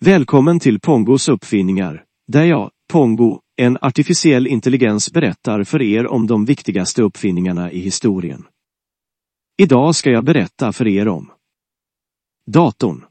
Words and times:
Välkommen 0.00 0.60
till 0.60 0.80
Pongos 0.80 1.28
uppfinningar, 1.28 2.04
där 2.28 2.44
jag, 2.44 2.70
Pongo, 2.92 3.40
en 3.56 3.78
artificiell 3.80 4.46
intelligens 4.46 5.12
berättar 5.12 5.64
för 5.64 5.82
er 5.82 6.06
om 6.06 6.26
de 6.26 6.44
viktigaste 6.44 7.02
uppfinningarna 7.02 7.72
i 7.72 7.78
historien. 7.78 8.44
Idag 9.56 9.94
ska 9.94 10.10
jag 10.10 10.24
berätta 10.24 10.72
för 10.72 10.88
er 10.88 11.08
om 11.08 11.30
Datorn. 12.46 13.04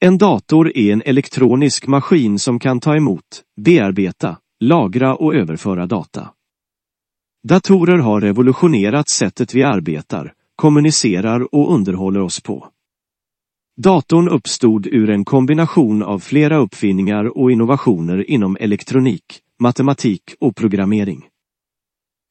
En 0.00 0.18
dator 0.18 0.76
är 0.76 0.92
en 0.92 1.02
elektronisk 1.02 1.86
maskin 1.86 2.38
som 2.38 2.58
kan 2.58 2.80
ta 2.80 2.96
emot, 2.96 3.42
bearbeta, 3.60 4.38
lagra 4.60 5.14
och 5.14 5.34
överföra 5.34 5.86
data. 5.86 6.30
Datorer 7.48 7.98
har 7.98 8.20
revolutionerat 8.20 9.08
sättet 9.08 9.54
vi 9.54 9.62
arbetar, 9.62 10.34
kommunicerar 10.56 11.54
och 11.54 11.74
underhåller 11.74 12.20
oss 12.20 12.40
på. 12.40 12.68
Datorn 13.76 14.28
uppstod 14.28 14.86
ur 14.86 15.10
en 15.10 15.24
kombination 15.24 16.02
av 16.02 16.18
flera 16.18 16.56
uppfinningar 16.56 17.38
och 17.38 17.52
innovationer 17.52 18.30
inom 18.30 18.56
elektronik, 18.60 19.24
matematik 19.60 20.22
och 20.40 20.56
programmering. 20.56 21.24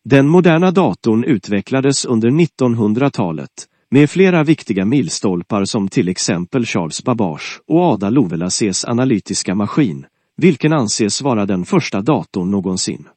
Den 0.10 0.28
moderna 0.28 0.72
datorn 0.72 1.24
utvecklades 1.24 2.06
under 2.06 2.30
1900-talet 2.30 3.50
med 3.92 4.10
flera 4.10 4.44
viktiga 4.44 4.86
milstolpar 4.86 5.66
som 5.66 5.88
till 5.88 6.10
exempel 6.10 6.66
Charles 6.66 7.04
Babbage 7.04 7.62
och 7.68 7.82
Ada 7.82 8.10
Lovelaces 8.10 8.86
analytiska 8.86 9.56
maskin, 9.56 10.06
vilken 10.38 10.74
anses 10.74 11.22
vara 11.22 11.46
den 11.46 11.66
första 11.66 12.02
datorn 12.02 12.52
någonsin. 12.52 13.08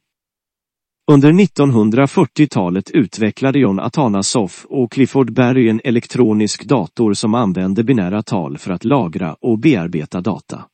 Under 1.13 1.33
1940-talet 1.33 2.91
utvecklade 2.91 3.59
John 3.59 3.81
Atanasoff 3.81 4.67
och 4.69 4.93
Clifford 4.93 5.33
Berry 5.33 5.69
en 5.69 5.81
elektronisk 5.85 6.65
dator 6.65 7.15
som 7.15 7.35
använde 7.35 7.85
binära 7.85 8.23
tal 8.23 8.59
för 8.59 8.73
att 8.73 8.85
lagra 8.85 9.37
och 9.41 9.59
bearbeta 9.59 10.21
data. 10.21 10.65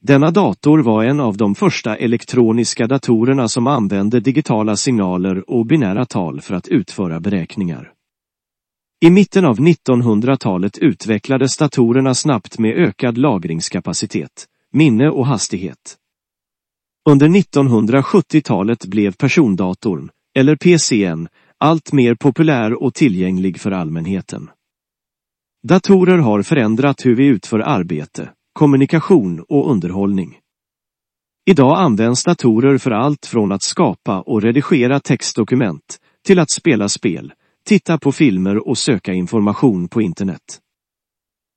Denna 0.00 0.30
dator 0.30 0.78
var 0.78 1.04
en 1.04 1.20
av 1.20 1.36
de 1.36 1.54
första 1.54 1.96
elektroniska 1.96 2.86
datorerna 2.86 3.48
som 3.48 3.66
använde 3.66 4.20
digitala 4.20 4.76
signaler 4.76 5.50
och 5.50 5.66
binära 5.66 6.04
tal 6.04 6.40
för 6.40 6.54
att 6.54 6.68
utföra 6.68 7.20
beräkningar. 7.20 7.92
I 9.04 9.10
mitten 9.10 9.44
av 9.44 9.58
1900-talet 9.58 10.78
utvecklades 10.78 11.56
datorerna 11.56 12.14
snabbt 12.14 12.58
med 12.58 12.76
ökad 12.76 13.18
lagringskapacitet, 13.18 14.46
minne 14.72 15.08
och 15.08 15.26
hastighet. 15.26 15.98
Under 17.10 17.28
1970-talet 17.28 18.86
blev 18.86 19.12
persondatorn, 19.12 20.10
eller 20.38 20.56
PCn, 20.56 21.28
allt 21.58 21.92
mer 21.92 22.14
populär 22.14 22.82
och 22.82 22.94
tillgänglig 22.94 23.60
för 23.60 23.70
allmänheten. 23.70 24.50
Datorer 25.68 26.18
har 26.18 26.42
förändrat 26.42 27.06
hur 27.06 27.14
vi 27.14 27.26
utför 27.26 27.58
arbete, 27.58 28.30
kommunikation 28.52 29.44
och 29.48 29.70
underhållning. 29.70 30.38
Idag 31.50 31.78
används 31.78 32.24
datorer 32.24 32.78
för 32.78 32.90
allt 32.90 33.26
från 33.26 33.52
att 33.52 33.62
skapa 33.62 34.20
och 34.20 34.42
redigera 34.42 35.00
textdokument 35.00 35.98
till 36.26 36.38
att 36.38 36.50
spela 36.50 36.88
spel, 36.88 37.32
titta 37.66 37.98
på 37.98 38.12
filmer 38.12 38.68
och 38.68 38.78
söka 38.78 39.12
information 39.12 39.88
på 39.88 40.02
internet. 40.02 40.60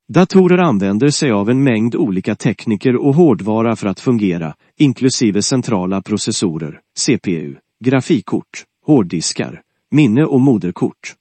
Datorer 0.07 0.57
använder 0.57 1.09
sig 1.09 1.31
av 1.31 1.49
en 1.49 1.63
mängd 1.63 1.95
olika 1.95 2.35
tekniker 2.35 2.95
och 2.95 3.15
hårdvara 3.15 3.75
för 3.75 3.87
att 3.87 3.99
fungera, 3.99 4.55
inklusive 4.77 5.41
centrala 5.41 6.01
processorer, 6.01 6.79
CPU, 6.97 7.55
grafikkort, 7.85 8.63
hårddiskar, 8.85 9.61
minne 9.91 10.23
och 10.23 10.41
moderkort. 10.41 11.15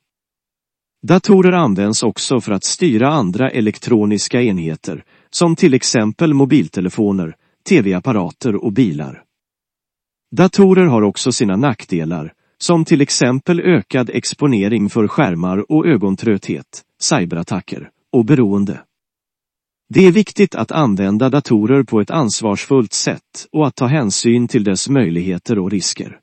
Datorer 1.02 1.52
används 1.52 2.02
också 2.02 2.40
för 2.40 2.52
att 2.52 2.64
styra 2.64 3.08
andra 3.08 3.50
elektroniska 3.50 4.42
enheter, 4.42 5.04
som 5.30 5.56
till 5.56 5.74
exempel 5.74 6.34
mobiltelefoner, 6.34 7.36
tv-apparater 7.68 8.64
och 8.64 8.72
bilar. 8.72 9.22
Datorer 10.36 10.86
har 10.86 11.02
också 11.02 11.32
sina 11.32 11.56
nackdelar, 11.56 12.32
som 12.58 12.84
till 12.84 13.00
exempel 13.00 13.60
ökad 13.60 14.10
exponering 14.10 14.90
för 14.90 15.08
skärmar 15.08 15.72
och 15.72 15.86
ögontrötthet, 15.86 16.82
cyberattacker 17.00 17.90
och 18.14 18.24
beroende. 18.24 18.80
Det 19.88 20.06
är 20.06 20.12
viktigt 20.12 20.54
att 20.54 20.72
använda 20.72 21.28
datorer 21.28 21.82
på 21.82 22.00
ett 22.00 22.10
ansvarsfullt 22.10 22.92
sätt 22.92 23.46
och 23.52 23.66
att 23.66 23.76
ta 23.76 23.86
hänsyn 23.86 24.48
till 24.48 24.64
dess 24.64 24.88
möjligheter 24.88 25.58
och 25.58 25.70
risker. 25.70 26.20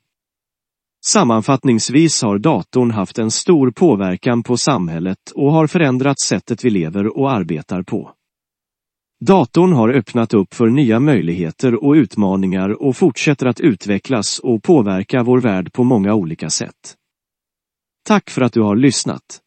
Sammanfattningsvis 1.06 2.22
har 2.22 2.38
datorn 2.38 2.90
haft 2.90 3.18
en 3.18 3.30
stor 3.30 3.70
påverkan 3.70 4.42
på 4.42 4.56
samhället 4.56 5.18
och 5.34 5.52
har 5.52 5.66
förändrat 5.66 6.20
sättet 6.20 6.64
vi 6.64 6.70
lever 6.70 7.18
och 7.18 7.32
arbetar 7.32 7.82
på. 7.82 8.12
Datorn 9.20 9.72
har 9.72 9.88
öppnat 9.88 10.34
upp 10.34 10.54
för 10.54 10.66
nya 10.66 11.00
möjligheter 11.00 11.84
och 11.84 11.92
utmaningar 11.92 12.82
och 12.82 12.96
fortsätter 12.96 13.46
att 13.46 13.60
utvecklas 13.60 14.38
och 14.38 14.62
påverka 14.62 15.22
vår 15.22 15.40
värld 15.40 15.72
på 15.72 15.84
många 15.84 16.14
olika 16.14 16.50
sätt. 16.50 16.96
Tack 18.06 18.30
för 18.30 18.42
att 18.42 18.52
du 18.52 18.60
har 18.60 18.76
lyssnat. 18.76 19.40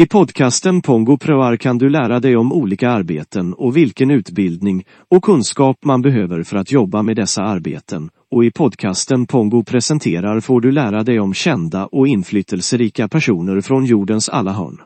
I 0.00 0.06
podcasten 0.06 0.80
Pongo 0.80 1.16
Proar 1.16 1.56
kan 1.56 1.78
du 1.78 1.88
lära 1.88 2.20
dig 2.20 2.36
om 2.36 2.52
olika 2.52 2.90
arbeten 2.90 3.54
och 3.54 3.76
vilken 3.76 4.10
utbildning 4.10 4.84
och 5.10 5.24
kunskap 5.24 5.84
man 5.84 6.02
behöver 6.02 6.42
för 6.42 6.56
att 6.56 6.72
jobba 6.72 7.02
med 7.02 7.16
dessa 7.16 7.42
arbeten 7.42 8.10
och 8.30 8.44
i 8.44 8.50
podcasten 8.50 9.26
Pongo 9.26 9.64
presenterar 9.64 10.40
får 10.40 10.60
du 10.60 10.72
lära 10.72 11.02
dig 11.02 11.20
om 11.20 11.34
kända 11.34 11.86
och 11.86 12.08
inflytelserika 12.08 13.08
personer 13.08 13.60
från 13.60 13.84
jordens 13.84 14.28
alla 14.28 14.52
hörn. 14.52 14.78